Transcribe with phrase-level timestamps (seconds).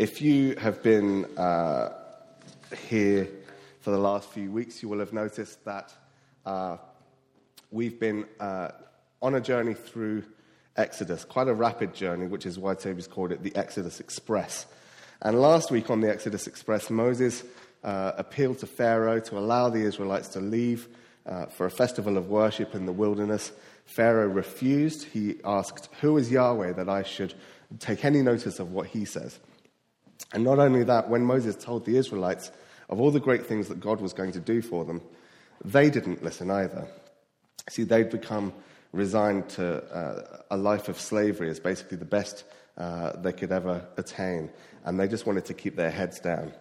[0.00, 1.92] if you have been uh,
[2.88, 3.28] here
[3.80, 5.92] for the last few weeks, you will have noticed that
[6.46, 6.78] uh,
[7.70, 8.68] we've been uh,
[9.20, 10.24] on a journey through
[10.74, 14.64] Exodus, quite a rapid journey, which is why Toby's called it the Exodus Express.
[15.20, 17.44] And last week on the Exodus Express, Moses
[17.84, 20.88] uh, appealed to Pharaoh to allow the Israelites to leave
[21.26, 23.52] uh, for a festival of worship in the wilderness.
[23.84, 25.04] Pharaoh refused.
[25.08, 27.34] He asked, Who is Yahweh that I should
[27.80, 29.38] take any notice of what he says?
[30.32, 32.52] And not only that, when Moses told the Israelites
[32.88, 35.00] of all the great things that God was going to do for them,
[35.64, 36.88] they didn't listen either.
[37.68, 38.52] See, they'd become
[38.92, 42.44] resigned to uh, a life of slavery as basically the best
[42.76, 44.50] uh, they could ever attain.
[44.84, 46.52] And they just wanted to keep their heads down,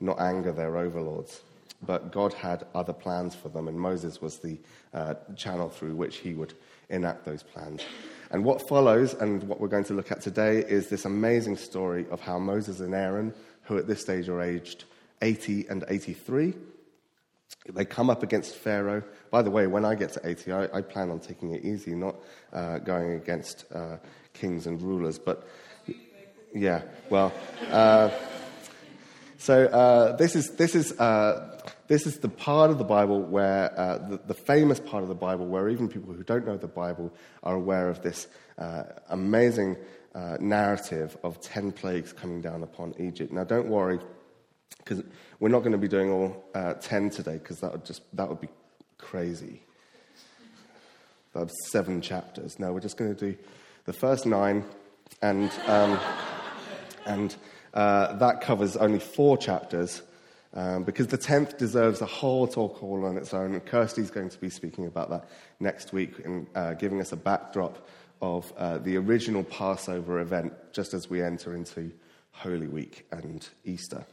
[0.00, 1.42] not anger their overlords.
[1.82, 4.58] But God had other plans for them, and Moses was the
[4.94, 6.54] uh, channel through which he would
[6.88, 7.82] enact those plans.
[8.30, 12.06] And what follows, and what we're going to look at today, is this amazing story
[12.10, 14.84] of how Moses and Aaron, who at this stage are aged
[15.22, 16.54] 80 and 83,
[17.68, 19.02] they come up against Pharaoh.
[19.30, 21.94] By the way, when I get to 80, I, I plan on taking it easy,
[21.94, 22.16] not
[22.52, 23.96] uh, going against uh,
[24.34, 25.18] kings and rulers.
[25.18, 25.48] But
[26.54, 27.32] yeah, well,
[27.70, 28.10] uh,
[29.38, 31.55] so uh, this is this is uh,
[31.88, 35.14] this is the part of the Bible where, uh, the, the, famous part of the
[35.14, 38.26] Bible, where even people who don't know the Bible are aware of this
[38.58, 39.76] uh, amazing
[40.14, 43.32] uh, narrative of 10 plagues coming down upon Egypt.
[43.32, 43.98] Now, don't worry,
[44.78, 45.02] because
[45.40, 48.28] we're not going to be doing all uh, 10 today, because that would just that
[48.28, 48.48] would be
[48.98, 49.62] crazy.
[51.34, 52.58] That's seven chapters.
[52.58, 53.36] No, we're just going to do
[53.84, 54.64] the first nine,
[55.20, 55.98] and, um,
[57.04, 57.36] and
[57.74, 60.02] uh, that covers only four chapters.
[60.56, 63.52] Um, because the 10th deserves a whole talk all on its own.
[63.52, 65.28] And Kirsty's going to be speaking about that
[65.60, 67.86] next week and uh, giving us a backdrop
[68.22, 71.92] of uh, the original Passover event just as we enter into
[72.32, 74.06] Holy Week and Easter.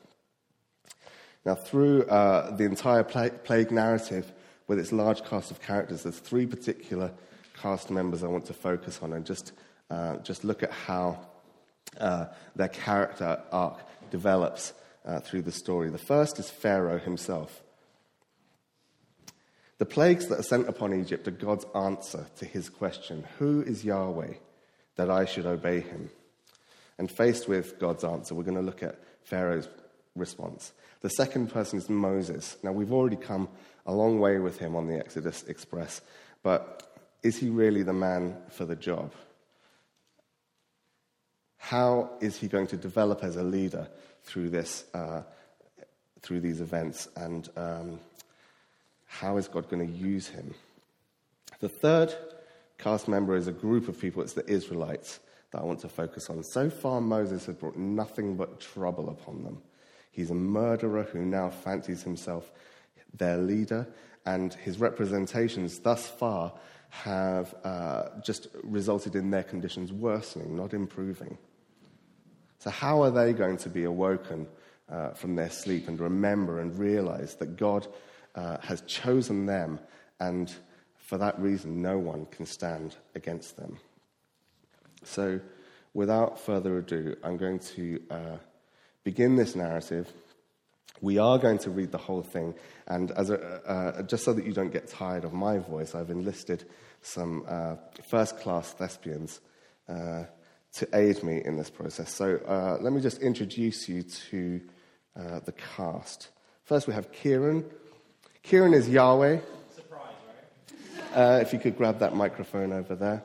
[1.46, 4.34] Now, through uh, the entire plague narrative,
[4.68, 7.12] with its large cast of characters, there's three particular
[7.62, 9.54] cast members I want to focus on and just,
[9.90, 11.26] uh, just look at how
[12.02, 13.80] uh, their character arc
[14.12, 14.74] develops
[15.06, 15.90] uh, through the story.
[15.90, 17.62] The first is Pharaoh himself.
[19.80, 23.84] The plagues that are sent upon Egypt are God's answer to his question Who is
[23.84, 24.36] Yahweh
[24.96, 26.10] that I should obey him?
[26.98, 29.68] And faced with God's answer, we're going to look at Pharaoh's
[30.16, 30.72] response.
[31.02, 32.56] The second person is Moses.
[32.64, 33.50] Now, we've already come
[33.86, 36.02] a long way with him on the Exodus Express,
[36.44, 39.12] but is he really the man for the job?
[41.58, 43.88] How is he going to develop as a leader
[44.24, 45.22] through this, uh,
[46.22, 48.00] through these events, and um,
[49.06, 50.54] how is God going to use him?
[51.60, 52.16] The third
[52.78, 54.22] cast member is a group of people.
[54.22, 55.20] It's the Israelites
[55.52, 56.44] that I want to focus on.
[56.44, 59.62] So far, Moses has brought nothing but trouble upon them.
[60.12, 62.52] He's a murderer who now fancies himself
[63.18, 63.88] their leader,
[64.26, 66.54] and his representations thus far
[66.90, 71.38] have uh, just resulted in their conditions worsening, not improving.
[72.64, 74.48] So, how are they going to be awoken
[74.90, 77.86] uh, from their sleep and remember and realize that God
[78.36, 79.80] uh, has chosen them,
[80.22, 80.50] and
[80.96, 83.80] for that reason, no one can stand against them?
[85.04, 85.42] So,
[85.94, 88.38] without further ado, I'm going to uh,
[89.04, 90.10] begin this narrative.
[91.02, 92.56] We are going to read the whole thing,
[92.88, 96.64] and a, uh, just so that you don't get tired of my voice, I've enlisted
[97.02, 97.76] some uh,
[98.08, 99.42] first class thespians
[99.90, 100.24] uh,
[100.74, 102.12] to aid me in this process.
[102.12, 104.62] So uh, let me just introduce you to
[105.16, 106.30] uh, the cast.
[106.64, 107.64] First, we have Kieran.
[108.42, 109.40] Kieran is Yahweh.
[109.76, 110.02] Surprise,
[111.14, 111.18] right?
[111.18, 113.24] Uh, if you could grab that microphone over there.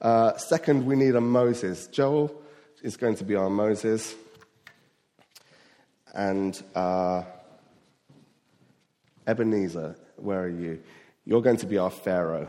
[0.00, 1.88] Uh, second, we need a Moses.
[1.88, 2.32] Joel
[2.82, 4.14] is going to be our Moses.
[6.14, 7.24] And uh,
[9.26, 10.80] Ebenezer, where are you?
[11.24, 12.48] You're going to be our Pharaoh.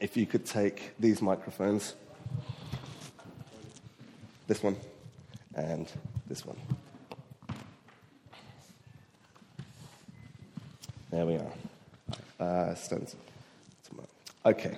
[0.00, 1.94] If you could take these microphones
[4.46, 4.76] this one,
[5.54, 5.90] and
[6.28, 6.56] this one.
[11.10, 11.52] There we are.
[12.38, 12.74] Uh,
[14.44, 14.76] okay.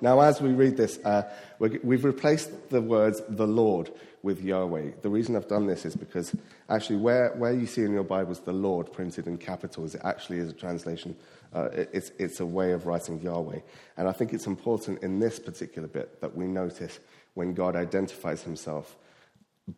[0.00, 1.22] Now, as we read this, uh,
[1.58, 3.90] we've replaced the words the Lord
[4.22, 4.90] with Yahweh.
[5.02, 6.34] The reason I've done this is because
[6.68, 10.38] actually, where, where you see in your Bibles the Lord printed in capitals, it actually
[10.38, 11.16] is a translation,
[11.54, 13.60] uh, it's, it's a way of writing Yahweh.
[13.96, 16.98] And I think it's important in this particular bit that we notice
[17.34, 18.96] when God identifies himself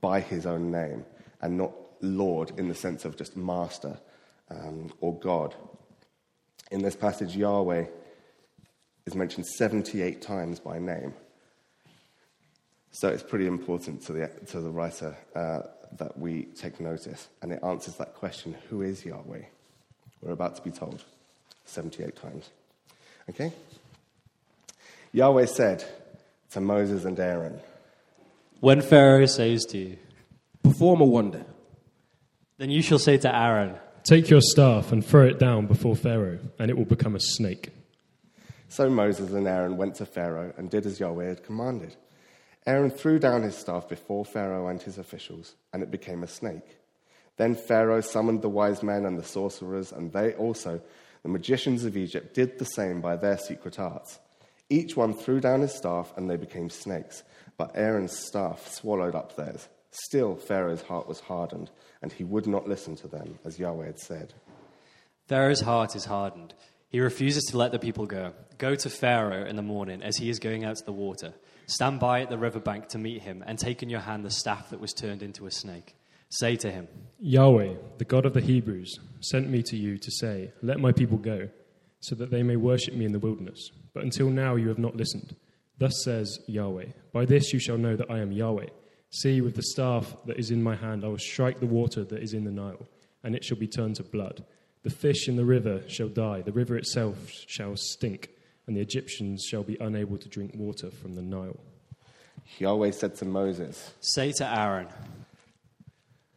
[0.00, 1.04] by his own name
[1.40, 3.98] and not Lord in the sense of just master
[4.50, 5.54] um, or God.
[6.70, 7.86] In this passage, Yahweh
[9.06, 11.14] is mentioned 78 times by name.
[12.90, 15.60] So it's pretty important to the, to the writer uh,
[15.98, 17.28] that we take notice.
[17.42, 19.42] And it answers that question who is Yahweh?
[20.20, 21.02] We're about to be told
[21.64, 22.50] 78 times.
[23.28, 23.52] Okay?
[25.12, 25.84] Yahweh said
[26.54, 27.60] to Moses and Aaron,
[28.60, 29.98] When Pharaoh says to you,
[30.62, 31.44] Perform a wonder.
[32.58, 33.74] then you shall say to Aaron,
[34.04, 37.70] Take your staff and throw it down before Pharaoh, and it will become a snake.
[38.68, 41.96] So Moses and Aaron went to Pharaoh and did as Yahweh had commanded.
[42.66, 46.78] Aaron threw down his staff before Pharaoh and his officials, and it became a snake.
[47.36, 50.80] Then Pharaoh summoned the wise men and the sorcerers, and they also,
[51.24, 54.20] the magicians of Egypt, did the same by their secret arts.
[54.70, 57.22] Each one threw down his staff, and they became snakes,
[57.56, 59.68] but Aaron's staff swallowed up theirs.
[59.90, 61.70] Still, Pharaoh's heart was hardened,
[62.02, 64.34] and he would not listen to them, as Yahweh had said.
[65.28, 66.54] Pharaoh's heart is hardened.
[66.88, 68.32] He refuses to let the people go.
[68.58, 71.34] Go to Pharaoh in the morning as he is going out to the water.
[71.66, 74.70] Stand by at the riverbank to meet him, and take in your hand the staff
[74.70, 75.94] that was turned into a snake.
[76.30, 76.88] Say to him,
[77.20, 81.18] Yahweh, the God of the Hebrews, sent me to you to say, Let my people
[81.18, 81.48] go,
[82.04, 83.70] so that they may worship me in the wilderness.
[83.94, 85.34] But until now you have not listened.
[85.78, 88.66] Thus says Yahweh, By this you shall know that I am Yahweh.
[89.08, 92.22] See, with the staff that is in my hand, I will strike the water that
[92.22, 92.86] is in the Nile,
[93.22, 94.44] and it shall be turned to blood.
[94.82, 98.28] The fish in the river shall die, the river itself shall stink,
[98.66, 101.58] and the Egyptians shall be unable to drink water from the Nile.
[102.58, 104.88] Yahweh said to Moses, Say to Aaron,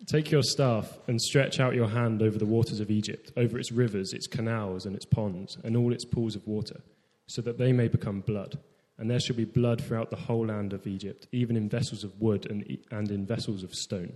[0.07, 3.73] Take your staff and stretch out your hand over the waters of Egypt, over its
[3.73, 6.79] rivers, its canals, and its ponds, and all its pools of water,
[7.27, 8.57] so that they may become blood.
[8.97, 12.21] And there shall be blood throughout the whole land of Egypt, even in vessels of
[12.21, 14.13] wood and, and in vessels of stone.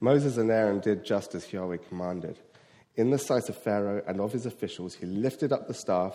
[0.00, 2.38] Moses and Aaron did just as Yahweh commanded.
[2.94, 6.14] In the sight of Pharaoh and of his officials, he lifted up the staff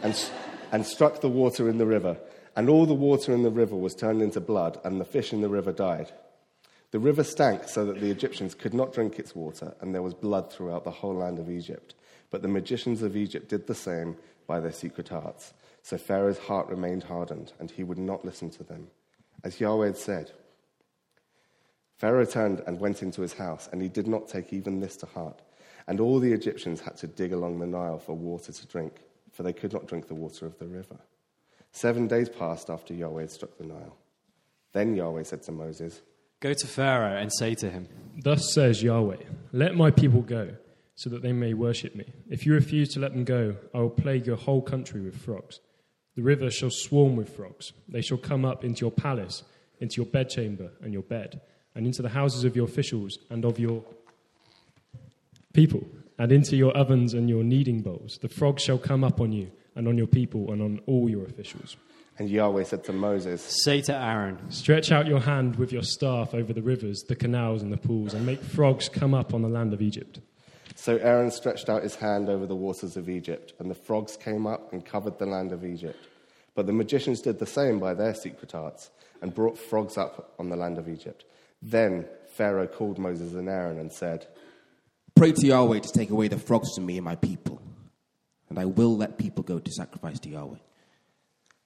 [0.00, 0.14] and,
[0.70, 2.16] and struck the water in the river.
[2.58, 5.42] And all the water in the river was turned into blood, and the fish in
[5.42, 6.10] the river died.
[6.90, 10.12] The river stank so that the Egyptians could not drink its water, and there was
[10.12, 11.94] blood throughout the whole land of Egypt.
[12.30, 14.16] But the magicians of Egypt did the same
[14.48, 15.54] by their secret arts.
[15.82, 18.88] So Pharaoh's heart remained hardened, and he would not listen to them,
[19.44, 20.32] as Yahweh had said.
[21.96, 25.06] Pharaoh turned and went into his house, and he did not take even this to
[25.06, 25.42] heart.
[25.86, 28.94] And all the Egyptians had to dig along the Nile for water to drink,
[29.30, 30.98] for they could not drink the water of the river.
[31.78, 33.96] Seven days passed after Yahweh had struck the Nile.
[34.72, 36.02] Then Yahweh said to Moses,
[36.40, 37.86] Go to Pharaoh and say to him,
[38.20, 39.18] Thus says Yahweh
[39.52, 40.56] Let my people go,
[40.96, 42.12] so that they may worship me.
[42.28, 45.60] If you refuse to let them go, I will plague your whole country with frogs.
[46.16, 47.72] The river shall swarm with frogs.
[47.88, 49.44] They shall come up into your palace,
[49.78, 51.40] into your bedchamber and your bed,
[51.76, 53.84] and into the houses of your officials and of your
[55.52, 55.86] people,
[56.18, 58.18] and into your ovens and your kneading bowls.
[58.20, 61.24] The frogs shall come up on you, and on your people, and on all your
[61.24, 61.76] officials.
[62.18, 66.34] and Yahweh said to Moses, Say to Aaron, Stretch out your hand with your staff
[66.34, 69.48] over the rivers, the canals, and the pools, and make frogs come up on the
[69.48, 70.20] land of Egypt.
[70.74, 74.46] So Aaron stretched out his hand over the waters of Egypt, and the frogs came
[74.46, 75.98] up and covered the land of Egypt.
[76.54, 78.90] But the magicians did the same by their secret arts,
[79.22, 81.24] and brought frogs up on the land of Egypt.
[81.62, 84.26] Then Pharaoh called Moses and Aaron and said,
[85.16, 87.60] Pray to Yahweh to take away the frogs from me and my people,
[88.50, 90.58] and I will let people go to sacrifice to Yahweh.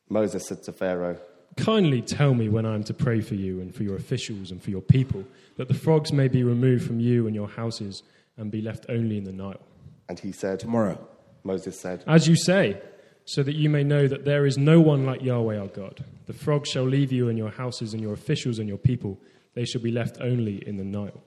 [0.08, 1.18] Moses said to Pharaoh,
[1.56, 4.62] Kindly tell me when I am to pray for you and for your officials and
[4.62, 5.24] for your people,
[5.56, 8.02] that the frogs may be removed from you and your houses
[8.36, 9.60] and be left only in the Nile.
[10.08, 10.98] and he said, Tomorrow,
[11.44, 12.80] Moses said, As you say,
[13.24, 16.04] so that you may know that there is no one like Yahweh our God.
[16.26, 19.20] The frogs shall leave you and your houses and your officials and your people.
[19.54, 21.22] They shall be left only in the Nile.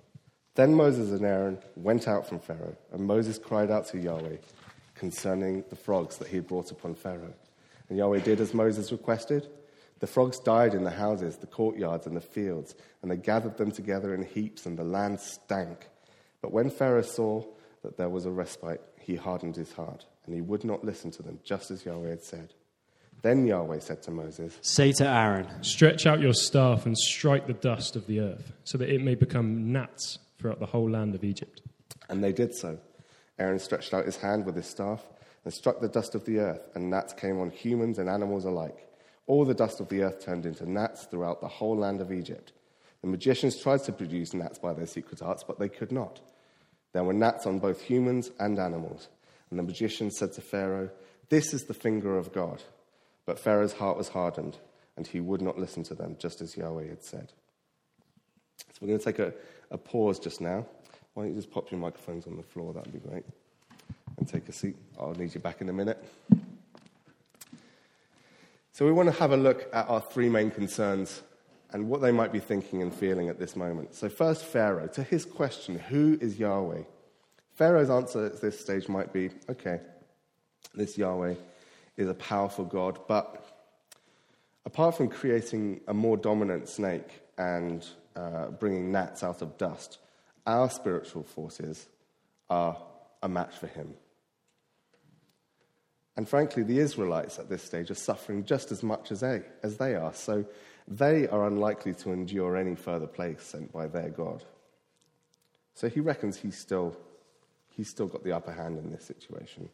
[0.56, 4.38] Then Moses and Aaron went out from Pharaoh, and Moses cried out to Yahweh
[4.96, 7.34] concerning the frogs that he had brought upon Pharaoh.
[7.90, 9.48] And Yahweh did as Moses requested.
[10.00, 13.72] The frogs died in the houses, the courtyards, and the fields, and they gathered them
[13.72, 15.90] together in heaps, and the land stank.
[16.42, 17.44] But when Pharaoh saw
[17.84, 21.24] that there was a respite, he hardened his heart, and he would not listen to
[21.24, 22.54] them, just as Yahweh had said.
[23.22, 27.54] Then Yahweh said to Moses, Say to Aaron, Stretch out your staff and strike the
[27.54, 31.24] dust of the earth, so that it may become gnats throughout the whole land of
[31.24, 31.62] Egypt.
[32.10, 32.78] And they did so.
[33.38, 35.04] Aaron stretched out his hand with his staff
[35.44, 38.88] and struck the dust of the earth, and gnats came on humans and animals alike.
[39.28, 42.54] All the dust of the earth turned into gnats throughout the whole land of Egypt.
[43.02, 46.22] The magicians tried to produce gnats by their secret arts, but they could not.
[46.94, 49.10] There were gnats on both humans and animals.
[49.50, 50.90] And the magicians said to Pharaoh,
[51.30, 52.64] This is the finger of God.
[53.26, 54.58] But Pharaoh's heart was hardened,
[54.96, 57.32] and he would not listen to them, just as Yahweh had said.
[58.58, 59.34] So we're going to take a,
[59.72, 60.66] a pause just now.
[61.16, 62.74] Why don't you just pop your microphones on the floor?
[62.74, 63.24] That would be great.
[64.18, 64.76] And take a seat.
[65.00, 66.04] I'll need you back in a minute.
[68.74, 71.24] So we want to have a look at our three main concerns
[71.72, 73.96] and what they might be thinking and feeling at this moment.
[73.96, 74.88] So, first, Pharaoh.
[74.88, 76.84] To his question, who is Yahweh?
[77.54, 79.80] Pharaoh's answer at this stage might be okay,
[80.74, 81.36] this Yahweh
[81.96, 83.46] is a powerful God, but
[84.66, 90.00] apart from creating a more dominant snake and uh, bringing gnats out of dust,
[90.46, 91.88] our spiritual forces
[92.50, 92.78] are
[93.22, 93.96] a match for him.
[96.18, 99.78] And frankly, the Israelites at this stage are suffering just as much as they, as
[99.78, 100.46] they are, so
[100.88, 104.44] they are unlikely to endure any further plagues sent by their God.
[105.74, 106.96] So he reckons he's still,
[107.70, 109.70] he's still got the upper hand in this situation.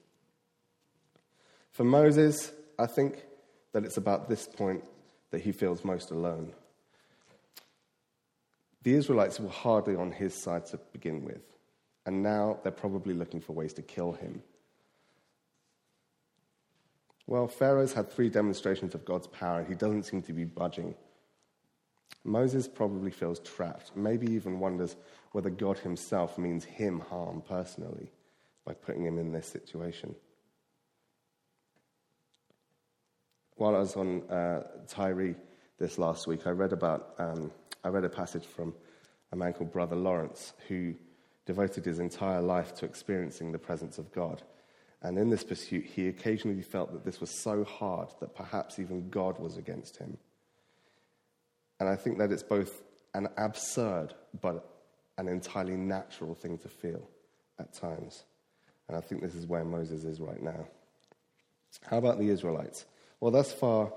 [1.72, 3.24] For Moses, I think
[3.74, 4.84] that it's about this point
[5.30, 6.54] that he feels most alone.
[8.84, 11.44] The Israelites were hardly on his side to begin with,
[12.06, 14.42] and now they're probably looking for ways to kill him.
[17.28, 20.96] Well, Pharaoh's had three demonstrations of God's power, and he doesn't seem to be budging.
[22.24, 24.96] Moses probably feels trapped, maybe even wonders
[25.32, 28.12] whether God himself means him harm personally
[28.66, 30.16] by putting him in this situation.
[33.56, 35.36] While I was on uh, Tiree
[35.78, 37.52] this last week, I read about um,
[37.84, 38.74] I read a passage from
[39.32, 40.94] a man called Brother Lawrence who
[41.46, 44.44] devoted his entire life to experiencing the presence of God.
[45.02, 49.10] And in this pursuit, he occasionally felt that this was so hard that perhaps even
[49.10, 50.18] God was against him.
[51.80, 52.84] And I think that it's both
[53.16, 54.70] an absurd but
[55.18, 57.08] an entirely natural thing to feel
[57.60, 58.24] at times.
[58.88, 60.68] And I think this is where Moses is right now.
[61.90, 62.86] How about the Israelites?
[63.20, 63.92] Well, thus far,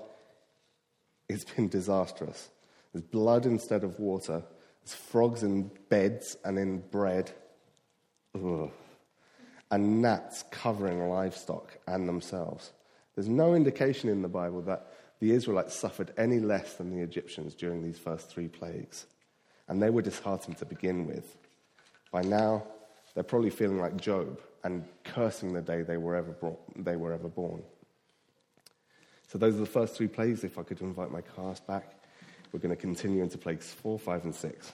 [1.29, 2.49] it's been disastrous.
[2.95, 4.41] There's blood instead of water,
[4.81, 7.29] there's frogs in beds and in bread.
[8.33, 8.71] Ugh
[9.71, 12.71] and gnats covering livestock and themselves.
[13.15, 14.87] There's no indication in the Bible that
[15.19, 19.05] the Israelites suffered any less than the Egyptians during these first three plagues.
[19.67, 21.37] And they were disheartened to begin with.
[22.11, 22.63] By now,
[23.13, 27.13] they're probably feeling like Job and cursing the day they were ever, brought, they were
[27.13, 27.63] ever born.
[29.27, 30.43] So, those are the first three plagues.
[30.43, 31.94] If I could invite my cast back,
[32.51, 34.71] we're going to continue into plagues four, five, and six.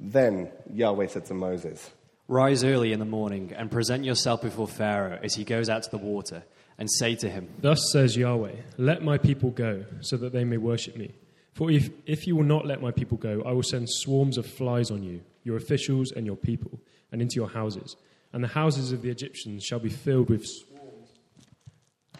[0.00, 1.90] Then Yahweh said to Moses,
[2.28, 5.90] Rise early in the morning and present yourself before Pharaoh as he goes out to
[5.90, 6.44] the water,
[6.78, 10.58] and say to him, Thus says Yahweh, Let my people go, so that they may
[10.58, 11.14] worship me.
[11.54, 14.46] For if, if you will not let my people go, I will send swarms of
[14.46, 16.78] flies on you, your officials and your people,
[17.10, 17.96] and into your houses.
[18.32, 20.77] And the houses of the Egyptians shall be filled with swarms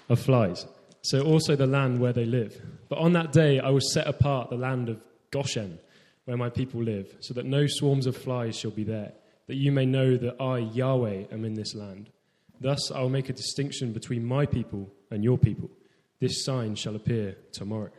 [0.08, 0.66] of flies.
[1.02, 2.60] So also the land where they live.
[2.88, 5.00] But on that day I will set apart the land of
[5.30, 5.78] Goshen
[6.24, 9.12] where my people live, so that no swarms of flies shall be there,
[9.46, 12.10] that you may know that I, Yahweh, am in this land.
[12.60, 15.70] Thus I will make a distinction between my people and your people.
[16.20, 17.92] This sign shall appear tomorrow.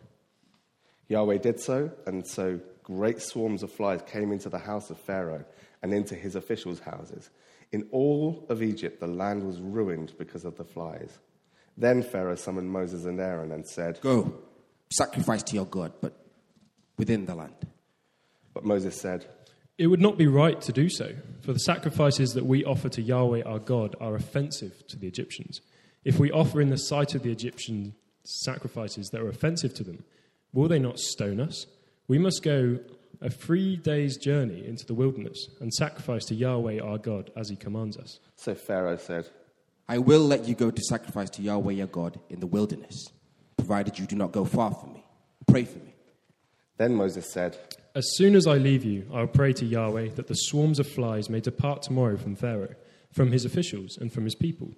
[1.08, 5.46] Yahweh did so, and so great swarms of flies came into the house of Pharaoh
[5.82, 7.32] and into his officials' houses.
[7.72, 11.18] In all of Egypt, the land was ruined because of the flies.
[11.80, 14.34] Then Pharaoh summoned Moses and Aaron and said, Go,
[14.92, 16.14] sacrifice to your God, but
[16.98, 17.56] within the land.
[18.54, 19.26] But Moses said,
[19.78, 23.02] It would not be right to do so, for the sacrifices that we offer to
[23.02, 25.62] Yahweh our God are offensive to the Egyptians.
[26.04, 27.94] If we offer in the sight of the Egyptians
[28.26, 30.04] sacrifices that are offensive to them,
[30.52, 31.66] will they not stone us?
[32.10, 32.80] We must go
[33.22, 37.56] a three days' journey into the wilderness and sacrifice to Yahweh our God as he
[37.56, 38.20] commands us.
[38.36, 39.30] So Pharaoh said,
[39.90, 43.12] I will let you go to sacrifice to Yahweh your God in the wilderness,
[43.58, 45.04] provided you do not go far from me.
[45.48, 45.96] Pray for me.
[46.78, 47.58] Then Moses said,
[47.96, 50.88] As soon as I leave you, I will pray to Yahweh that the swarms of
[50.88, 52.76] flies may depart tomorrow from Pharaoh,
[53.12, 54.70] from his officials, and from his people.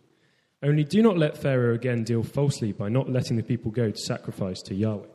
[0.63, 3.98] Only do not let Pharaoh again deal falsely by not letting the people go to
[3.98, 5.08] sacrifice to Yahweh.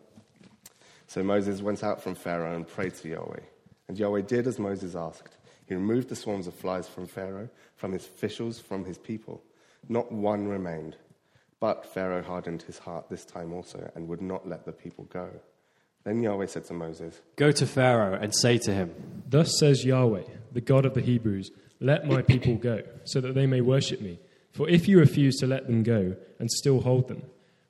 [1.07, 3.41] So Moses went out from Pharaoh and prayed to Yahweh.
[3.88, 5.38] And Yahweh did as Moses asked.
[5.65, 9.43] He removed the swarms of flies from Pharaoh, from his officials, from his people.
[9.88, 10.97] Not one remained.
[11.61, 15.31] But Pharaoh hardened his heart this time also and would not let the people go.
[16.05, 18.95] Then Yahweh said to Moses, Go to Pharaoh and say to him,
[19.28, 21.50] Thus says Yahweh, the God of the Hebrews,
[21.81, 24.21] Let my people go, so that they may worship me.
[24.52, 27.23] For if you refuse to let them go and still hold them,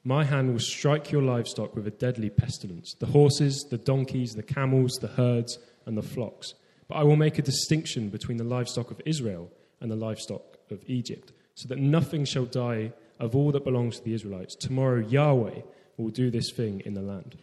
[0.05, 4.43] my hand will strike your livestock with a deadly pestilence the horses, the donkeys, the
[4.43, 6.55] camels, the herds, and the flocks.
[6.89, 10.83] But I will make a distinction between the livestock of Israel and the livestock of
[10.87, 14.55] Egypt, so that nothing shall die of all that belongs to the Israelites.
[14.55, 15.63] Tomorrow Yahweh
[15.97, 17.37] will do this thing in the land.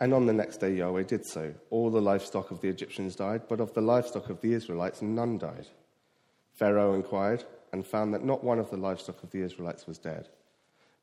[0.00, 1.52] And on the next day, Yahweh did so.
[1.68, 5.36] All the livestock of the Egyptians died, but of the livestock of the Israelites, none
[5.36, 5.66] died.
[6.54, 10.28] Pharaoh inquired, and found that not one of the livestock of the Israelites was dead.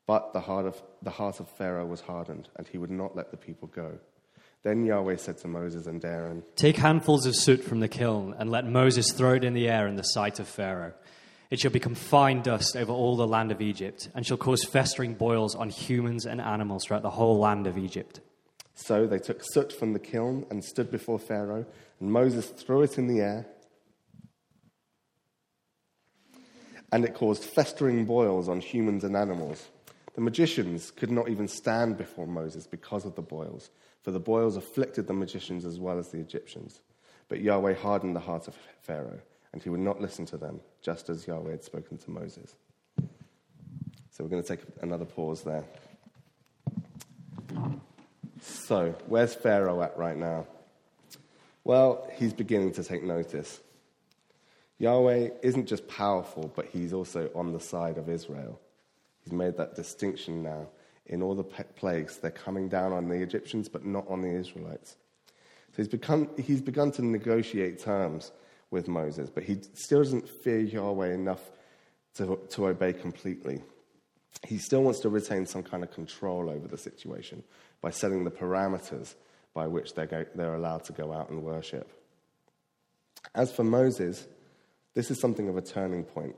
[0.06, 3.30] But the heart of, the heart of Pharaoh was hardened, and he would not let
[3.30, 3.98] the people go.
[4.64, 8.50] Then Yahweh said to Moses and Aaron, Take handfuls of soot from the kiln and
[8.50, 10.94] let Moses throw it in the air in the sight of Pharaoh.
[11.50, 15.14] It shall become fine dust over all the land of Egypt, and shall cause festering
[15.14, 18.20] boils on humans and animals throughout the whole land of Egypt.
[18.74, 21.66] So they took soot from the kiln and stood before Pharaoh,
[22.00, 23.46] and Moses threw it in the air.
[26.92, 29.68] And it caused festering boils on humans and animals.
[30.14, 33.70] The magicians could not even stand before Moses because of the boils,
[34.02, 36.80] for the boils afflicted the magicians as well as the Egyptians.
[37.28, 39.20] But Yahweh hardened the heart of Pharaoh,
[39.52, 42.54] and he would not listen to them, just as Yahweh had spoken to Moses.
[44.10, 45.64] So we're going to take another pause there.
[48.40, 50.46] So, where's Pharaoh at right now?
[51.64, 53.60] Well, he's beginning to take notice.
[54.78, 58.60] Yahweh isn't just powerful, but he's also on the side of Israel.
[59.24, 60.68] He's made that distinction now.
[61.06, 64.96] In all the plagues, they're coming down on the Egyptians, but not on the Israelites.
[65.72, 68.32] So he's, become, he's begun to negotiate terms
[68.70, 71.50] with Moses, but he still doesn't fear Yahweh enough
[72.14, 73.62] to, to obey completely.
[74.46, 77.42] He still wants to retain some kind of control over the situation
[77.80, 79.14] by setting the parameters
[79.54, 81.90] by which they're, go, they're allowed to go out and worship.
[83.34, 84.26] As for Moses,
[84.94, 86.36] this is something of a turning point.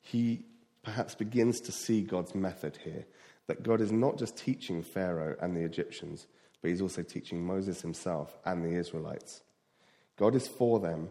[0.00, 0.44] He
[0.82, 3.06] perhaps begins to see God's method here
[3.46, 6.26] that God is not just teaching Pharaoh and the Egyptians,
[6.60, 9.42] but he's also teaching Moses himself and the Israelites.
[10.16, 11.10] God is for them,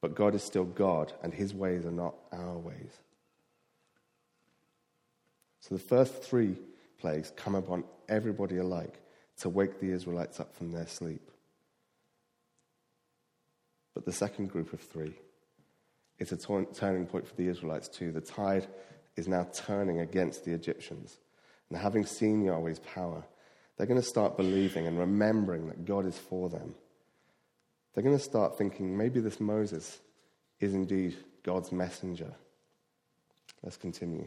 [0.00, 2.92] but God is still God, and his ways are not our ways.
[5.60, 6.56] So the first three
[7.00, 9.00] plagues come upon everybody alike
[9.38, 11.30] to wake the Israelites up from their sleep.
[13.94, 15.14] But the second group of three,
[16.18, 18.12] it's a t- turning point for the Israelites too.
[18.12, 18.66] The tide
[19.16, 21.16] is now turning against the Egyptians.
[21.70, 23.24] And having seen Yahweh's power,
[23.76, 26.74] they're going to start believing and remembering that God is for them.
[27.96, 30.00] They're going to start thinking maybe this Moses
[30.60, 32.30] is indeed God's messenger.
[33.62, 34.26] Let's continue.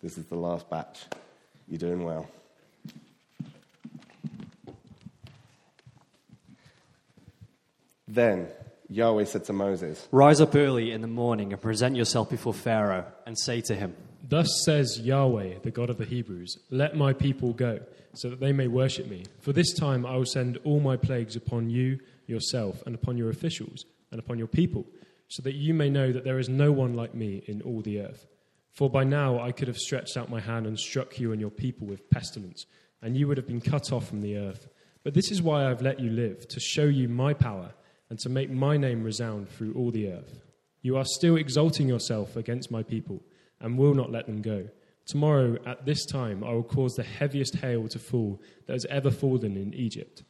[0.00, 1.06] This is the last batch.
[1.66, 2.28] You're doing well.
[8.06, 8.46] Then
[8.94, 13.06] Yahweh said to Moses, Rise up early in the morning and present yourself before Pharaoh
[13.26, 13.94] and say to him,
[14.28, 17.80] Thus says Yahweh, the God of the Hebrews, Let my people go,
[18.14, 19.24] so that they may worship me.
[19.40, 23.30] For this time I will send all my plagues upon you, yourself, and upon your
[23.30, 24.86] officials, and upon your people,
[25.28, 28.00] so that you may know that there is no one like me in all the
[28.00, 28.26] earth.
[28.72, 31.50] For by now I could have stretched out my hand and struck you and your
[31.50, 32.66] people with pestilence,
[33.00, 34.68] and you would have been cut off from the earth.
[35.02, 37.72] But this is why I have let you live, to show you my power
[38.12, 40.42] and to make my name resound through all the earth.
[40.82, 43.22] You are still exalting yourself against my people,
[43.58, 44.68] and will not let them go.
[45.06, 49.10] Tomorrow, at this time, I will cause the heaviest hail to fall that has ever
[49.10, 50.24] fallen in Egypt,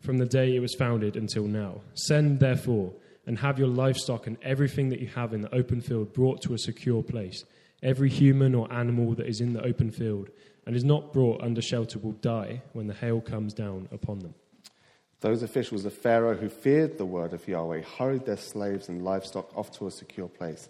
[0.00, 1.82] from the day it was founded until now.
[1.92, 2.94] Send, therefore,
[3.26, 6.54] and have your livestock and everything that you have in the open field brought to
[6.54, 7.44] a secure place.
[7.82, 10.30] Every human or animal that is in the open field
[10.64, 14.34] and is not brought under shelter will die when the hail comes down upon them.
[15.20, 19.56] Those officials of Pharaoh who feared the word of Yahweh hurried their slaves and livestock
[19.56, 20.68] off to a secure place.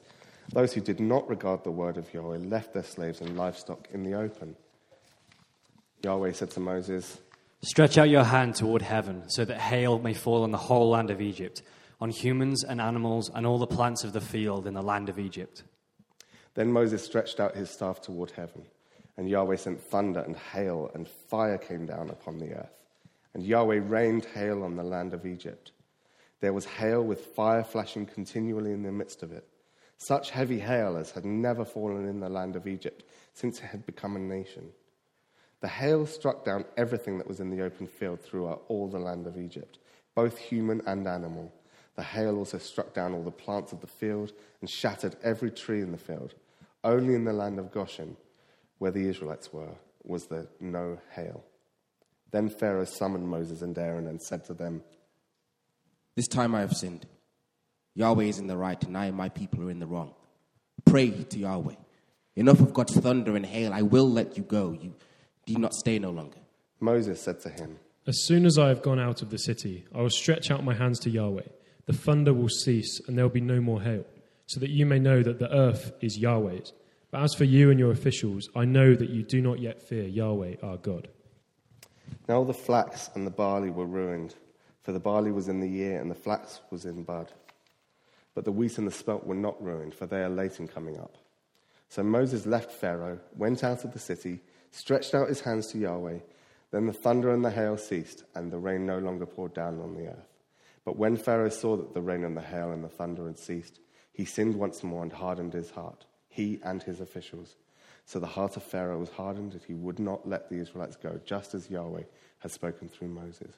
[0.52, 4.04] Those who did not regard the word of Yahweh left their slaves and livestock in
[4.04, 4.56] the open.
[6.02, 7.18] Yahweh said to Moses,
[7.60, 11.10] Stretch out your hand toward heaven, so that hail may fall on the whole land
[11.10, 11.62] of Egypt,
[12.00, 15.18] on humans and animals and all the plants of the field in the land of
[15.18, 15.64] Egypt.
[16.54, 18.62] Then Moses stretched out his staff toward heaven,
[19.16, 22.78] and Yahweh sent thunder and hail, and fire came down upon the earth.
[23.34, 25.72] And Yahweh rained hail on the land of Egypt.
[26.40, 29.46] There was hail with fire flashing continually in the midst of it.
[29.98, 33.02] Such heavy hail as had never fallen in the land of Egypt
[33.34, 34.70] since it had become a nation.
[35.60, 39.26] The hail struck down everything that was in the open field throughout all the land
[39.26, 39.78] of Egypt,
[40.14, 41.52] both human and animal.
[41.96, 45.80] The hail also struck down all the plants of the field and shattered every tree
[45.80, 46.34] in the field.
[46.84, 48.16] Only in the land of Goshen,
[48.78, 51.42] where the Israelites were, was there no hail.
[52.30, 54.82] Then Pharaoh summoned Moses and Aaron and said to them,
[56.14, 57.06] This time I have sinned.
[57.94, 60.14] Yahweh is in the right, and I and my people are in the wrong.
[60.84, 61.74] Pray to Yahweh.
[62.36, 63.72] Enough of God's thunder and hail.
[63.72, 64.72] I will let you go.
[64.72, 64.94] You
[65.46, 66.38] do not stay no longer.
[66.80, 70.02] Moses said to him, As soon as I have gone out of the city, I
[70.02, 71.42] will stretch out my hands to Yahweh.
[71.86, 74.04] The thunder will cease, and there will be no more hail,
[74.46, 76.72] so that you may know that the earth is Yahweh's.
[77.10, 80.06] But as for you and your officials, I know that you do not yet fear
[80.06, 81.08] Yahweh our God.
[82.28, 84.34] Now the flax and the barley were ruined,
[84.82, 87.32] for the barley was in the ear and the flax was in bud.
[88.34, 90.96] but the wheat and the spelt were not ruined, for they are late in coming
[90.96, 91.16] up.
[91.88, 94.40] So Moses left Pharaoh, went out of the city,
[94.70, 96.18] stretched out his hands to Yahweh.
[96.70, 99.94] Then the thunder and the hail ceased, and the rain no longer poured down on
[99.94, 100.28] the earth.
[100.84, 103.80] But when Pharaoh saw that the rain and the hail and the thunder had ceased,
[104.12, 107.56] he sinned once more and hardened his heart, he and his officials.
[108.08, 111.20] So the heart of Pharaoh was hardened, and he would not let the Israelites go,
[111.26, 112.04] just as Yahweh
[112.38, 113.54] had spoken through Moses.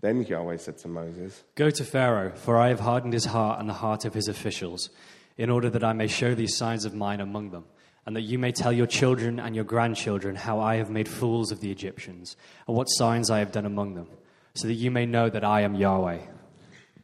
[0.00, 3.68] Then Yahweh said to Moses, Go to Pharaoh, for I have hardened his heart and
[3.68, 4.90] the heart of his officials,
[5.36, 7.66] in order that I may show these signs of mine among them,
[8.04, 11.52] and that you may tell your children and your grandchildren how I have made fools
[11.52, 14.08] of the Egyptians, and what signs I have done among them,
[14.56, 16.18] so that you may know that I am Yahweh.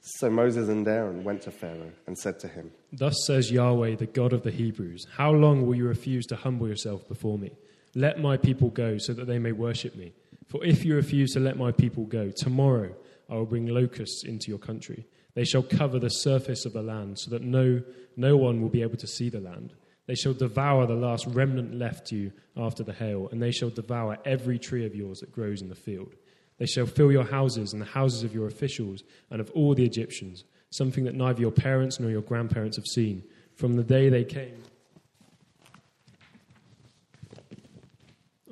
[0.00, 4.06] So Moses and Aaron went to Pharaoh and said to him, Thus says Yahweh, the
[4.06, 7.52] God of the Hebrews How long will you refuse to humble yourself before me?
[7.94, 10.12] Let my people go, so that they may worship me.
[10.46, 12.94] For if you refuse to let my people go, tomorrow
[13.28, 15.06] I will bring locusts into your country.
[15.34, 17.82] They shall cover the surface of the land, so that no,
[18.16, 19.74] no one will be able to see the land.
[20.06, 24.18] They shall devour the last remnant left you after the hail, and they shall devour
[24.24, 26.14] every tree of yours that grows in the field.
[26.58, 29.84] They shall fill your houses and the houses of your officials and of all the
[29.84, 33.22] Egyptians, something that neither your parents nor your grandparents have seen,
[33.54, 34.62] from the day they came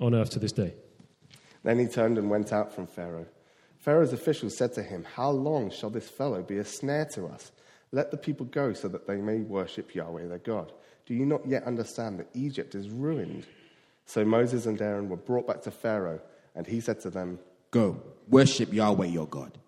[0.00, 0.74] on earth to this day.
[1.62, 3.26] Then he turned and went out from Pharaoh.
[3.78, 7.50] Pharaoh's officials said to him, How long shall this fellow be a snare to us?
[7.92, 10.72] Let the people go so that they may worship Yahweh their God.
[11.06, 13.46] Do you not yet understand that Egypt is ruined?
[14.06, 16.20] So Moses and Aaron were brought back to Pharaoh,
[16.54, 17.38] and he said to them,
[17.76, 19.58] Go, worship Yahweh your God.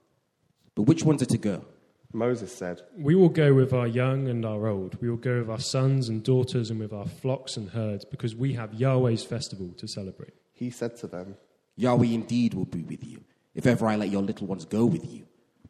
[0.75, 1.66] But which ones are to go?
[2.11, 4.99] Moses said, We will go with our young and our old.
[5.03, 8.35] We will go with our sons and daughters and with our flocks and herds, because
[8.35, 10.33] we have Yahweh's festival to celebrate.
[10.55, 11.37] He said to them,
[11.77, 15.05] Yahweh indeed will be with you, if ever I let your little ones go with
[15.12, 15.27] you.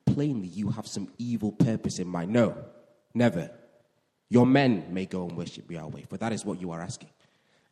[0.06, 2.32] Plainly, you have some evil purpose in mind.
[2.32, 2.56] No,
[3.14, 3.50] never.
[4.30, 7.10] Your men may go and worship Yahweh, for that is what you are asking.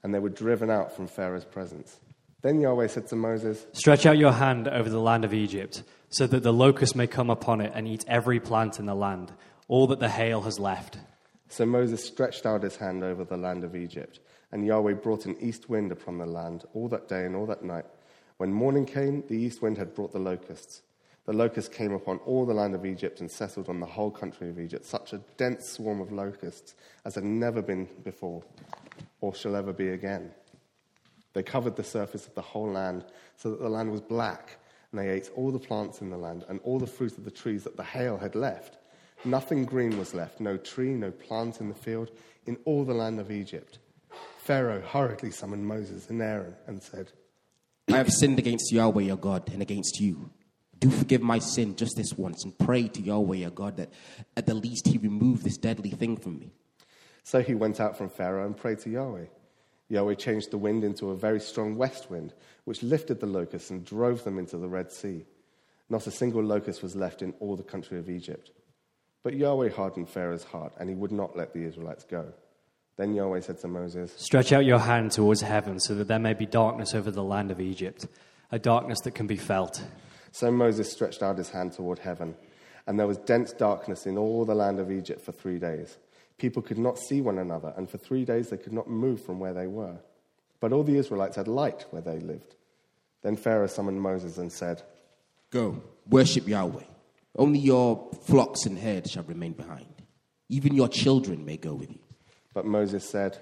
[0.02, 2.00] and they were driven out from Pharaoh's presence.
[2.42, 6.26] Then Yahweh said to Moses, Stretch out your hand over the land of Egypt, so
[6.26, 9.32] that the locust may come upon it and eat every plant in the land,
[9.68, 10.98] all that the hail has left.
[11.48, 14.20] So Moses stretched out his hand over the land of Egypt,
[14.52, 17.64] and Yahweh brought an east wind upon the land all that day and all that
[17.64, 17.86] night.
[18.36, 20.82] When morning came, the east wind had brought the locusts.
[21.24, 24.48] The locusts came upon all the land of Egypt and settled on the whole country
[24.48, 28.44] of Egypt, such a dense swarm of locusts as had never been before,
[29.20, 30.30] or shall ever be again.
[31.36, 33.04] They covered the surface of the whole land
[33.36, 34.56] so that the land was black,
[34.90, 37.30] and they ate all the plants in the land and all the fruit of the
[37.30, 38.78] trees that the hail had left.
[39.22, 42.10] Nothing green was left, no tree, no plant in the field,
[42.46, 43.80] in all the land of Egypt.
[44.38, 47.12] Pharaoh hurriedly summoned Moses and Aaron and said,
[47.92, 50.30] I have sinned against Yahweh your God and against you.
[50.78, 53.92] Do forgive my sin just this once and pray to Yahweh your God that
[54.38, 56.54] at the least he remove this deadly thing from me.
[57.24, 59.26] So he went out from Pharaoh and prayed to Yahweh.
[59.88, 63.84] Yahweh changed the wind into a very strong west wind, which lifted the locusts and
[63.84, 65.24] drove them into the Red Sea.
[65.88, 68.50] Not a single locust was left in all the country of Egypt.
[69.22, 72.32] But Yahweh hardened Pharaoh's heart, and he would not let the Israelites go.
[72.96, 76.34] Then Yahweh said to Moses, Stretch out your hand towards heaven, so that there may
[76.34, 78.06] be darkness over the land of Egypt,
[78.50, 79.82] a darkness that can be felt.
[80.32, 82.34] So Moses stretched out his hand toward heaven,
[82.86, 85.98] and there was dense darkness in all the land of Egypt for three days.
[86.38, 89.40] People could not see one another, and for three days they could not move from
[89.40, 89.98] where they were.
[90.60, 92.56] But all the Israelites had light where they lived.
[93.22, 94.82] Then Pharaoh summoned Moses and said,
[95.50, 96.84] Go, worship Yahweh.
[97.36, 99.86] Only your flocks and herds shall remain behind.
[100.48, 101.98] Even your children may go with you.
[102.54, 103.38] But Moses said,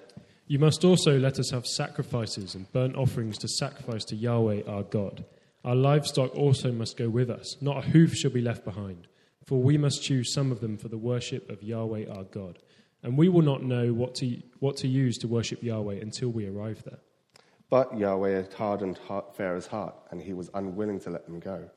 [0.46, 4.82] You must also let us have sacrifices and burnt offerings to sacrifice to Yahweh our
[4.82, 5.24] God.
[5.64, 9.06] Our livestock also must go with us, not a hoof shall be left behind,
[9.46, 12.58] for we must choose some of them for the worship of Yahweh our God.
[13.04, 16.46] And we will not know what to, what to use to worship Yahweh until we
[16.48, 16.98] arrive there.
[17.68, 21.68] But Yahweh had hardened heart- Pharaoh's heart, and he was unwilling to let them go.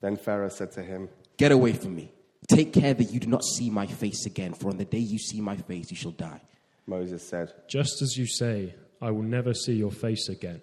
[0.00, 2.12] Then Pharaoh said to him, Get away from me.
[2.48, 5.18] Take care that you do not see my face again, for on the day you
[5.18, 6.40] see my face, you shall die.
[6.86, 10.62] Moses said, Just as you say, I will never see your face again.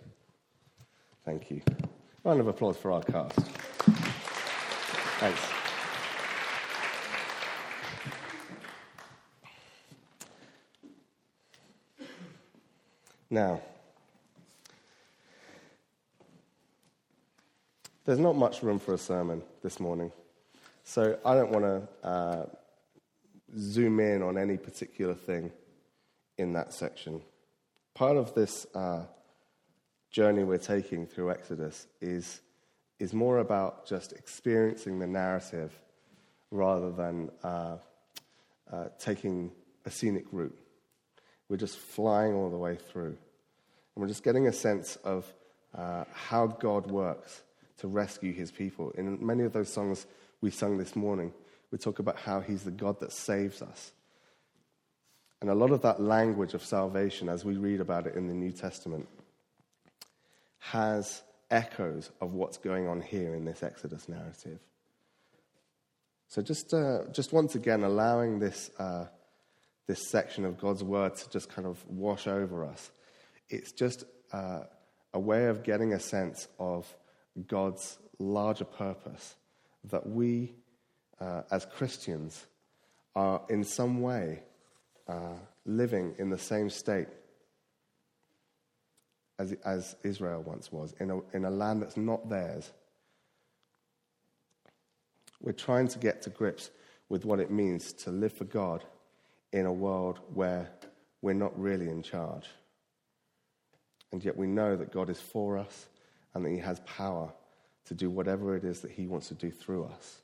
[1.25, 1.62] Thank you.
[2.23, 3.39] Round of applause for our cast.
[5.19, 5.64] Thanks.
[13.30, 13.60] Now,
[18.06, 20.12] there's not much room for a sermon this morning,
[20.84, 22.46] so I don't want to uh,
[23.58, 25.52] zoom in on any particular thing
[26.38, 27.22] in that section.
[27.96, 29.04] Part of this uh,
[30.12, 32.42] journey we're taking through Exodus is,
[33.00, 35.72] is more about just experiencing the narrative
[36.52, 37.78] rather than uh,
[38.72, 39.52] uh, taking
[39.86, 40.58] a scenic route.
[41.50, 43.18] We're just flying all the way through.
[43.96, 45.32] And we're just getting a sense of
[45.74, 47.42] uh, how God works
[47.80, 48.92] to rescue his people.
[48.92, 50.06] In many of those songs
[50.42, 51.34] we sung this morning,
[51.72, 53.92] we talk about how he's the God that saves us.
[55.42, 58.34] And a lot of that language of salvation, as we read about it in the
[58.34, 59.08] New Testament,
[60.60, 64.60] has echoes of what's going on here in this Exodus narrative.
[66.28, 69.06] So, just, uh, just once again, allowing this, uh,
[69.88, 72.91] this section of God's word to just kind of wash over us,
[73.50, 74.62] it's just uh,
[75.13, 76.93] a way of getting a sense of
[77.48, 79.36] God's larger purpose
[79.86, 80.54] that we,
[81.19, 82.45] uh, as Christians,
[83.15, 84.41] are in some way
[85.08, 87.08] uh, living in the same state
[89.38, 92.71] as, as Israel once was, in a, in a land that's not theirs.
[95.41, 96.71] We're trying to get to grips
[97.10, 98.84] with what it means to live for God
[99.52, 100.70] in a world where
[101.22, 102.48] we're not really in charge.
[104.12, 105.88] And yet we know that God is for us
[106.34, 107.32] and that He has power
[107.86, 110.22] to do whatever it is that He wants to do through us.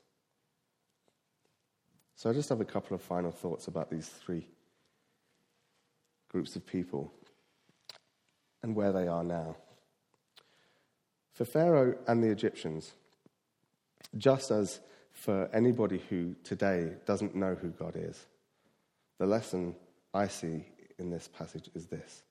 [2.14, 4.46] So I just have a couple of final thoughts about these three
[6.28, 7.12] groups of people
[8.62, 9.56] and where they are now.
[11.32, 12.92] For Pharaoh and the Egyptians,
[14.16, 14.80] just as
[15.12, 18.26] for anybody who today doesn't know who God is,
[19.22, 19.76] the lesson
[20.12, 20.64] I see
[20.98, 22.24] in this passage is this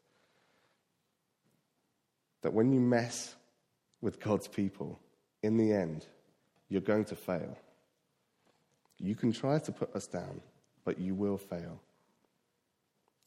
[2.42, 3.34] that when you mess
[4.02, 5.00] with God's people,
[5.42, 6.06] in the end,
[6.68, 7.58] you're going to fail.
[9.00, 10.42] You can try to put us down,
[10.84, 11.80] but you will fail.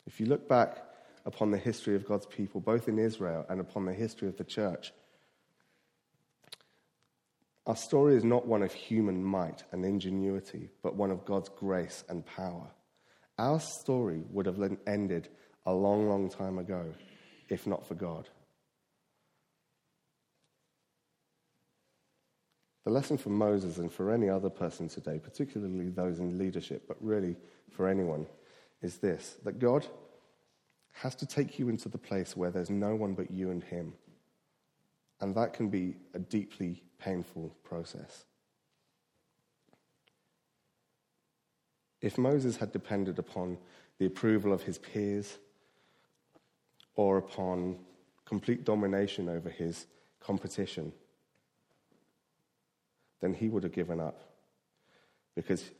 [0.06, 0.84] If you look back
[1.24, 4.44] upon the history of God's people, both in Israel and upon the history of the
[4.44, 4.92] church,
[7.66, 12.04] our story is not one of human might and ingenuity, but one of God's grace
[12.10, 12.68] and power.
[13.38, 15.28] Our story would have ended
[15.66, 16.92] a long, long time ago
[17.48, 18.28] if not for God.
[22.84, 26.98] The lesson for Moses and for any other person today, particularly those in leadership, but
[27.00, 27.36] really
[27.70, 28.26] for anyone,
[28.82, 29.86] is this that God
[30.92, 33.94] has to take you into the place where there's no one but you and Him.
[35.20, 38.26] And that can be a deeply painful process.
[42.04, 43.56] If Moses had depended upon
[43.98, 45.38] the approval of his peers
[46.96, 47.78] or upon
[48.24, 49.86] complete domination over his
[50.20, 50.92] competition,
[53.20, 54.20] then he would have given up.
[55.34, 55.70] Because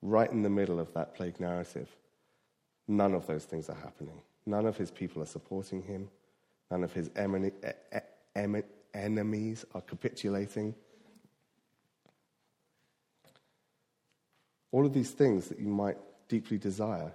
[0.00, 1.88] right in the middle of that plague narrative,
[2.88, 4.20] None of those things are happening.
[4.44, 6.10] None of his people are supporting him.
[6.70, 7.10] None of his
[8.94, 10.74] enemies are capitulating.
[14.72, 17.12] All of these things that you might deeply desire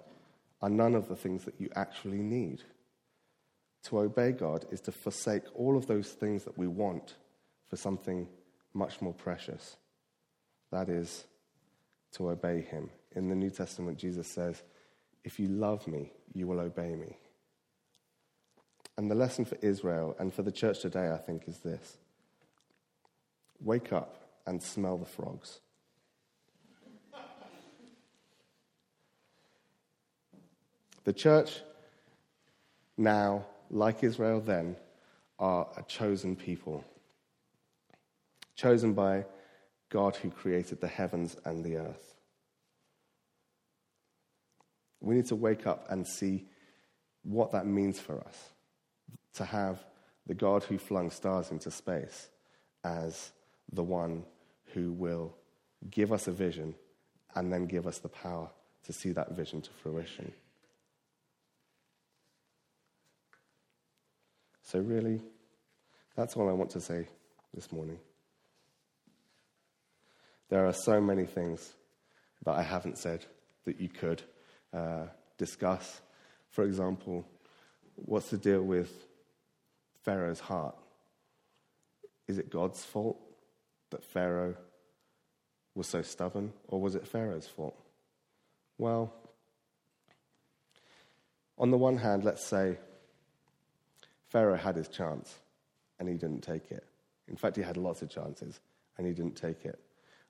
[0.62, 2.62] are none of the things that you actually need.
[3.86, 7.16] To obey God is to forsake all of those things that we want
[7.70, 8.28] for something
[8.74, 9.76] much more precious.
[10.72, 11.26] That is
[12.14, 12.90] to obey Him.
[13.16, 14.62] In the New Testament, Jesus says,
[15.24, 17.18] if you love me, you will obey me.
[18.98, 21.98] And the lesson for Israel and for the church today, I think, is this
[23.60, 24.16] wake up
[24.46, 25.60] and smell the frogs.
[31.08, 31.62] The church
[32.98, 34.76] now, like Israel then,
[35.40, 36.84] are a chosen people.
[38.58, 39.24] Chosen by
[39.90, 42.16] God who created the heavens and the earth.
[45.00, 46.44] We need to wake up and see
[47.24, 48.50] what that means for us
[49.36, 49.80] to have
[50.26, 52.28] the God who flung stars into space
[52.84, 53.32] as
[53.72, 54.26] the one
[54.74, 55.34] who will
[55.90, 56.76] give us a vision
[57.34, 58.50] and then give us the power
[58.84, 60.34] to see that vision to fruition.
[64.68, 65.22] So, really,
[66.18, 67.08] that's all I want to say
[67.54, 68.00] this morning.
[70.50, 71.74] There are so many things
[72.44, 73.26] that I haven't said
[73.64, 74.24] that you could
[74.74, 75.06] uh,
[75.38, 76.02] discuss.
[76.50, 77.26] For example,
[77.96, 78.92] what's the deal with
[80.04, 80.76] Pharaoh's heart?
[82.28, 83.22] Is it God's fault
[83.92, 84.56] that Pharaoh
[85.76, 87.80] was so stubborn, or was it Pharaoh's fault?
[88.78, 89.14] Well,
[91.58, 92.80] on the one hand, let's say
[94.30, 95.40] Pharaoh had his chance
[96.00, 96.86] and he didn't take it.
[97.28, 98.60] In fact, he had lots of chances
[98.98, 99.80] and he didn't take it.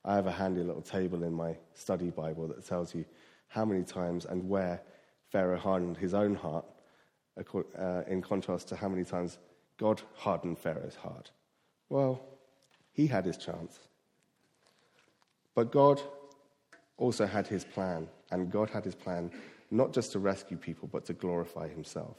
[0.05, 3.05] I have a handy little table in my study Bible that tells you
[3.47, 4.81] how many times and where
[5.31, 6.65] Pharaoh hardened his own heart,
[7.37, 9.37] uh, in contrast to how many times
[9.77, 11.31] God hardened Pharaoh's heart.
[11.89, 12.21] Well,
[12.93, 13.79] he had his chance.
[15.53, 16.01] But God
[16.97, 19.31] also had his plan And God had his plan
[19.71, 22.17] not just to rescue people, but to glorify himself.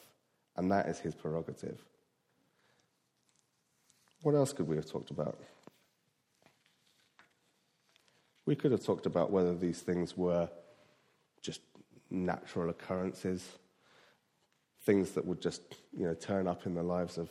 [0.59, 1.79] And that is his prerogative.
[4.23, 5.39] What else could we have talked about?
[8.45, 10.49] We could have talked about whether these things were
[11.43, 11.61] just
[12.11, 13.47] natural occurrences,
[14.83, 15.63] things that would just
[15.97, 17.29] you know, turn up in the lives of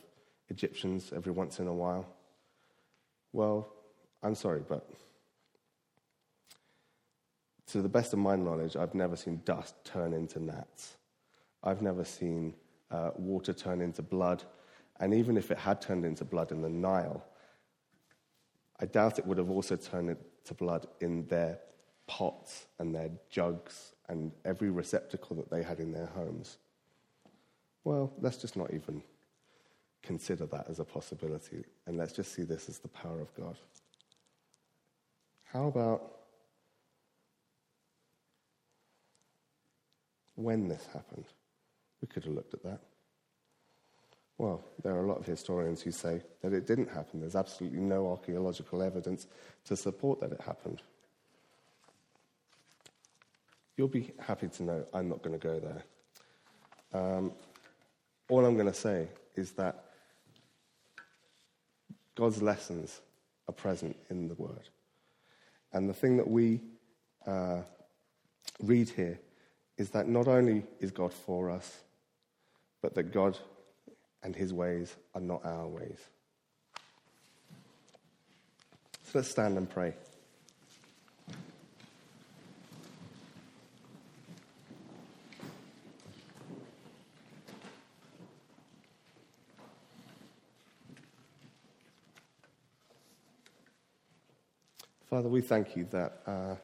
[0.48, 2.08] Egyptians every once in a while.
[3.34, 3.68] Well,
[4.24, 4.90] I'm sorry, but
[7.68, 10.96] to the best of my knowledge, I've never seen dust turn into gnats.
[11.62, 12.54] I've never seen
[12.92, 14.44] uh, water turn into blood.
[15.00, 17.24] And even if it had turned into blood in the Nile,
[18.80, 21.60] I doubt it would have also turned into blood in their
[22.08, 26.58] pots and their jugs and every receptacle that they had in their homes.
[27.84, 29.04] Well, let's just not even
[30.04, 33.58] consider that as a possibility, and let's just see this as the power of God.
[35.44, 36.20] How about
[40.36, 41.26] when this happened?
[42.02, 42.80] We could have looked at that.
[44.38, 47.20] Well, there are a lot of historians who say that it didn't happen.
[47.20, 49.26] There's absolutely no archaeological evidence
[49.66, 50.82] to support that it happened.
[53.76, 55.84] You'll be happy to know I'm not going to go there.
[56.94, 57.32] Um,
[58.30, 59.86] all I'm going to say is that
[62.16, 63.02] God's lessons
[63.48, 64.70] are present in the Word.
[65.74, 66.62] And the thing that we
[67.26, 67.62] uh,
[68.62, 69.20] read here
[69.78, 71.80] is that not only is God for us,
[72.88, 73.38] but that God
[74.24, 76.00] and his ways are not our ways.
[79.04, 79.94] So let's stand and pray.
[95.10, 96.56] Father, we thank you that uh,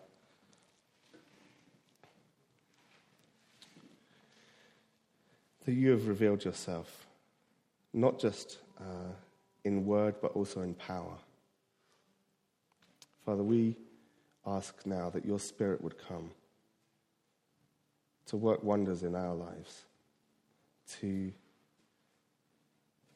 [5.65, 7.05] that you have revealed yourself,
[7.93, 9.13] not just uh,
[9.63, 11.15] in word, but also in power.
[13.25, 13.77] Father, we
[14.45, 16.31] ask now that your Spirit would come
[18.25, 19.83] to work wonders in our lives,
[20.99, 21.31] to,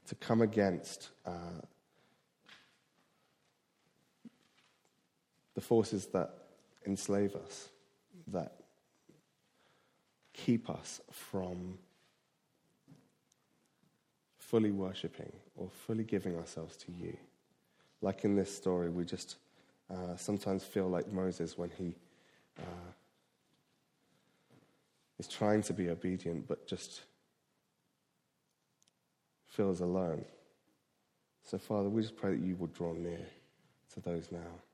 [0.08, 1.62] to come against uh,
[5.56, 6.34] the forces that
[6.86, 7.70] enslave us,
[8.28, 8.54] that
[10.34, 11.78] keep us from
[14.48, 17.16] fully worshipping or fully giving ourselves to you.
[18.02, 19.36] Like in this story, we just
[19.90, 21.96] uh, sometimes feel like Moses when he
[22.58, 22.92] uh,
[25.20, 27.02] is trying to be obedient but just
[29.46, 30.24] feels alone.
[31.44, 33.26] So, Father, we just pray that you would draw near
[33.94, 34.67] to those now.